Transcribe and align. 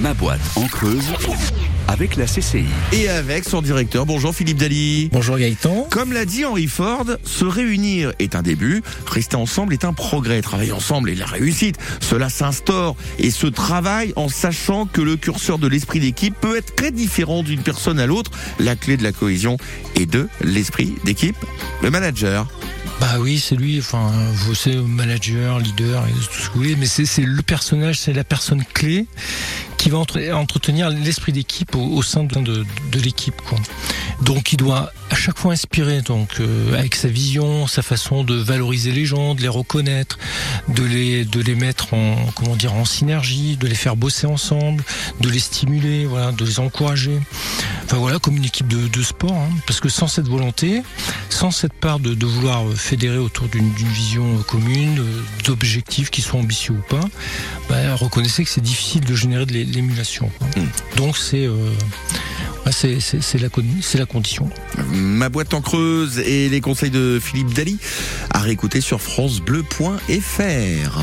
Ma 0.00 0.14
boîte 0.14 0.40
en 0.54 0.66
creuse 0.68 1.12
avec 1.88 2.14
la 2.14 2.26
CCI. 2.26 2.66
Et 2.92 3.08
avec 3.08 3.44
son 3.44 3.62
directeur, 3.62 4.06
bonjour 4.06 4.32
Philippe 4.32 4.58
Dali. 4.58 5.08
Bonjour 5.12 5.36
Gaëtan. 5.38 5.88
Comme 5.90 6.12
l'a 6.12 6.24
dit 6.24 6.44
Henry 6.44 6.68
Ford, 6.68 7.06
se 7.24 7.44
réunir 7.44 8.12
est 8.20 8.36
un 8.36 8.42
début, 8.42 8.82
rester 9.10 9.34
ensemble 9.34 9.72
est 9.72 9.84
un 9.84 9.92
progrès, 9.92 10.40
travailler 10.40 10.70
ensemble 10.70 11.10
est 11.10 11.16
la 11.16 11.26
réussite. 11.26 11.78
Cela 12.00 12.28
s'instaure 12.28 12.94
et 13.18 13.32
se 13.32 13.48
travaille 13.48 14.12
en 14.14 14.28
sachant 14.28 14.86
que 14.86 15.00
le 15.00 15.16
curseur 15.16 15.58
de 15.58 15.66
l'esprit 15.66 15.98
d'équipe 15.98 16.36
peut 16.40 16.56
être 16.56 16.76
très 16.76 16.92
différent 16.92 17.42
d'une 17.42 17.62
personne 17.62 17.98
à 17.98 18.06
l'autre. 18.06 18.30
La 18.60 18.76
clé 18.76 18.96
de 18.96 19.02
la 19.02 19.10
cohésion 19.10 19.56
est 19.96 20.06
de 20.06 20.28
l'esprit 20.42 20.94
d'équipe, 21.04 21.36
le 21.82 21.90
manager. 21.90 22.46
Bah 23.00 23.16
oui, 23.20 23.38
c'est 23.38 23.54
lui, 23.54 23.78
enfin, 23.78 24.10
vous 24.34 24.54
c'est 24.54 24.74
manager, 24.74 25.60
leader, 25.60 26.04
et 26.06 26.12
tout 26.12 26.40
ce 26.40 26.48
que 26.48 26.54
vous 26.54 26.62
voulez, 26.62 26.76
mais 26.76 26.86
c'est 26.86 27.22
le 27.22 27.42
personnage, 27.42 28.00
c'est 28.00 28.12
la 28.12 28.24
personne 28.24 28.64
clé 28.74 29.06
qui 29.88 30.28
va 30.28 30.36
entretenir 30.36 30.90
l'esprit 30.90 31.32
d'équipe 31.32 31.74
au, 31.74 32.02
sein 32.02 32.24
de, 32.24 32.64
l'équipe. 33.02 33.40
Donc 34.22 34.52
il 34.52 34.56
doit 34.56 34.92
à 35.10 35.14
chaque 35.14 35.38
fois 35.38 35.52
inspirer, 35.52 36.02
donc 36.02 36.40
euh, 36.40 36.78
avec 36.78 36.94
sa 36.94 37.08
vision, 37.08 37.66
sa 37.66 37.82
façon 37.82 38.24
de 38.24 38.34
valoriser 38.34 38.92
les 38.92 39.04
gens, 39.04 39.34
de 39.34 39.40
les 39.42 39.48
reconnaître, 39.48 40.18
de 40.68 40.82
les 40.82 41.24
de 41.24 41.40
les 41.40 41.54
mettre 41.54 41.94
en 41.94 42.16
comment 42.34 42.56
dire 42.56 42.74
en 42.74 42.84
synergie, 42.84 43.56
de 43.56 43.66
les 43.66 43.74
faire 43.74 43.96
bosser 43.96 44.26
ensemble, 44.26 44.84
de 45.20 45.28
les 45.28 45.38
stimuler, 45.38 46.04
voilà, 46.04 46.32
de 46.32 46.44
les 46.44 46.60
encourager. 46.60 47.18
Enfin 47.84 47.96
voilà, 47.96 48.18
comme 48.18 48.36
une 48.36 48.44
équipe 48.44 48.68
de, 48.68 48.86
de 48.88 49.02
sport, 49.02 49.32
hein, 49.32 49.48
parce 49.66 49.80
que 49.80 49.88
sans 49.88 50.08
cette 50.08 50.28
volonté, 50.28 50.82
sans 51.30 51.50
cette 51.50 51.72
part 51.72 52.00
de, 52.00 52.12
de 52.12 52.26
vouloir 52.26 52.64
fédérer 52.74 53.16
autour 53.16 53.48
d'une 53.48 53.72
vision 53.72 54.42
commune, 54.46 54.98
euh, 54.98 55.22
d'objectifs 55.44 56.10
qui 56.10 56.20
sont 56.20 56.40
ambitieux 56.40 56.74
ou 56.74 56.82
pas, 56.90 57.00
bah, 57.70 57.94
reconnaissez 57.94 58.44
que 58.44 58.50
c'est 58.50 58.60
difficile 58.60 59.04
de 59.04 59.14
générer 59.14 59.46
de 59.46 59.52
l'émulation. 59.52 60.30
Hmm. 60.56 60.66
Donc 60.96 61.16
c'est 61.16 61.46
euh, 61.46 61.72
c'est 62.78 63.40
la, 63.40 63.48
condition. 64.06 64.48
Ma 64.92 65.28
boîte 65.28 65.52
en 65.52 65.60
creuse 65.60 66.20
et 66.20 66.48
les 66.48 66.60
conseils 66.60 66.90
de 66.90 67.18
Philippe 67.20 67.52
Dali 67.52 67.76
à 68.30 68.38
réécouter 68.38 68.80
sur 68.80 69.00
francebleu.fr. 69.00 71.00